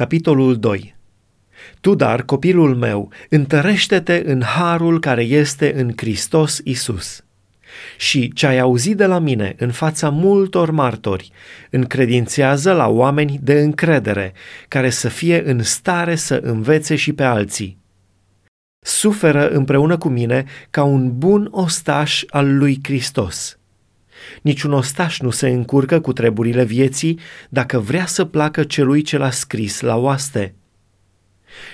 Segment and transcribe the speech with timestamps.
[0.00, 0.94] Capitolul 2
[1.80, 7.24] Tu, dar, copilul meu, întărește-te în harul care este în Hristos Isus.
[7.96, 11.30] Și ce ai auzit de la mine în fața multor martori,
[11.70, 14.32] încredințează la oameni de încredere,
[14.68, 17.78] care să fie în stare să învețe și pe alții.
[18.84, 23.59] Suferă împreună cu mine ca un bun ostaș al lui Hristos.
[24.42, 27.18] Niciun ostaș nu se încurcă cu treburile vieții
[27.48, 30.54] dacă vrea să placă celui ce l-a scris la oaste.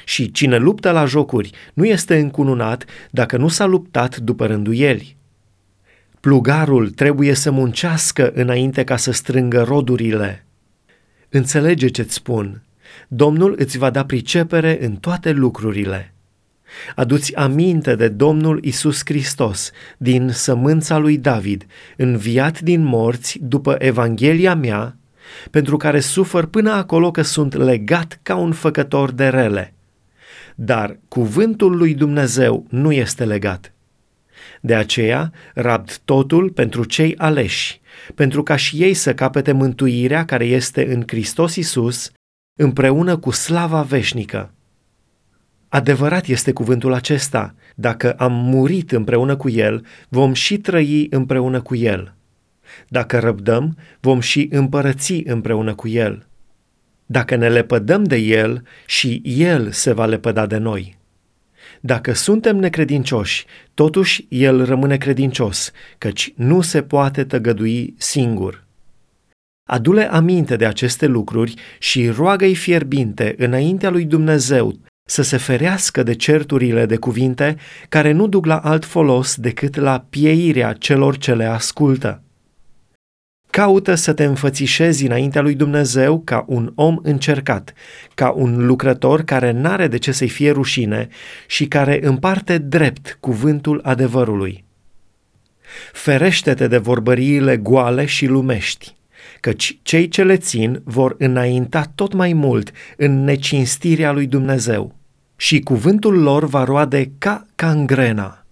[0.04, 5.16] Și cine luptă la jocuri nu este încununat dacă nu s-a luptat după rânduieli.
[6.20, 10.46] Plugarul trebuie să muncească înainte ca să strângă rodurile.
[11.28, 12.62] Înțelege ce-ți spun.
[13.08, 16.14] Domnul îți va da pricepere în toate lucrurile.
[16.94, 21.66] Aduți aminte de Domnul Isus Hristos, din sămânța lui David,
[21.96, 24.96] înviat din morți după Evanghelia mea,
[25.50, 29.74] pentru care sufăr până acolo că sunt legat ca un făcător de rele.
[30.54, 33.72] Dar cuvântul lui Dumnezeu nu este legat.
[34.60, 37.80] De aceea rabd totul pentru cei aleși,
[38.14, 42.10] pentru ca și ei să capete mântuirea care este în Hristos Isus,
[42.58, 44.50] împreună cu slava veșnică.
[45.76, 51.74] Adevărat este cuvântul acesta, dacă am murit împreună cu El, vom și trăi împreună cu
[51.74, 52.14] El.
[52.88, 56.26] Dacă răbdăm, vom și împărăți împreună cu El.
[57.06, 60.98] Dacă ne lepădăm de El, și El se va lepăda de noi.
[61.80, 68.64] Dacă suntem necredincioși, totuși El rămâne credincios, căci nu se poate tăgădui singur.
[69.68, 74.78] Adule aminte de aceste lucruri și roagă-i fierbinte înaintea lui Dumnezeu
[75.08, 77.56] să se ferească de certurile de cuvinte
[77.88, 82.20] care nu duc la alt folos decât la pieirea celor ce le ascultă.
[83.50, 87.72] Caută să te înfățișezi înaintea lui Dumnezeu ca un om încercat,
[88.14, 91.08] ca un lucrător care n-are de ce să-i fie rușine
[91.46, 94.64] și care împarte drept cuvântul adevărului.
[95.92, 98.95] Ferește-te de vorbăriile goale și lumești,
[99.46, 104.94] căci cei ce le țin vor înainta tot mai mult în necinstirea lui Dumnezeu
[105.36, 108.44] și cuvântul lor va roade ca cangrena.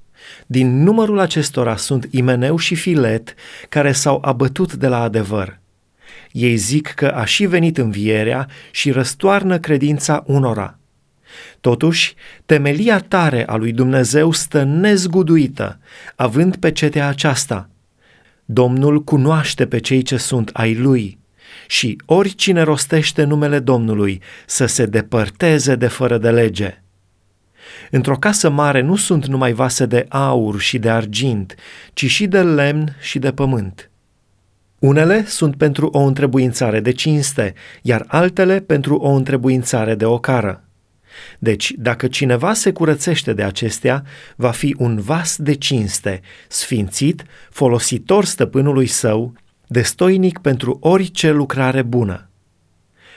[0.46, 3.34] Din numărul acestora sunt Imeneu și Filet,
[3.68, 5.60] care s-au abătut de la adevăr.
[6.32, 10.78] Ei zic că a și venit învierea și răstoarnă credința unora.
[11.60, 12.14] Totuși,
[12.46, 15.78] temelia tare a lui Dumnezeu stă nezguduită,
[16.16, 17.68] având pe cetea aceasta.
[18.44, 21.18] Domnul cunoaște pe cei ce sunt ai lui
[21.66, 26.82] și oricine rostește numele Domnului să se depărteze de fără de lege.
[27.90, 31.54] Într-o casă mare nu sunt numai vase de aur și de argint,
[31.92, 33.90] ci și de lemn și de pământ.
[34.78, 40.63] Unele sunt pentru o întrebuințare de cinste, iar altele pentru o întrebuințare de ocară.
[41.38, 44.04] Deci, dacă cineva se curățește de acestea,
[44.36, 49.32] va fi un vas de cinste, sfințit, folositor stăpânului său,
[49.66, 52.28] destoinic pentru orice lucrare bună.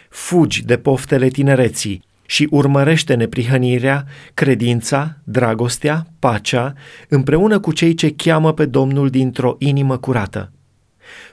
[0.10, 6.74] Fugi de poftele tinereții, și urmărește neprihănirea, credința, dragostea, pacea,
[7.10, 10.52] împreună cu cei ce cheamă pe Domnul dintr-o inimă curată.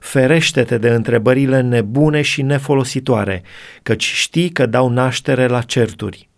[0.01, 3.43] Ferește-te de întrebările nebune și nefolositoare,
[3.83, 6.29] căci știi că dau naștere la certuri.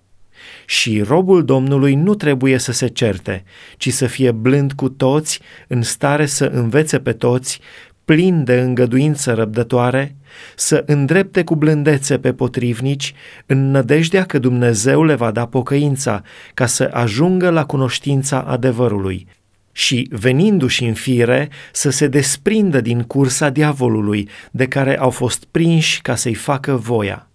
[0.66, 3.44] Și robul Domnului nu trebuie să se certe,
[3.76, 7.60] ci să fie blând cu toți, în stare să învețe pe toți,
[8.04, 10.16] plin de îngăduință răbdătoare,
[10.56, 13.14] să îndrepte cu blândețe pe potrivnici,
[13.46, 16.22] în nădejdea că Dumnezeu le va da pocăința,
[16.54, 19.26] ca să ajungă la cunoștința adevărului,
[19.72, 26.00] și, venindu-și în fire, să se desprindă din cursa diavolului, de care au fost prinși
[26.00, 27.28] ca să-i facă voia.